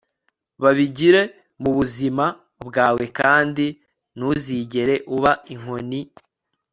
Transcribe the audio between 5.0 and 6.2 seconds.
uba inkoni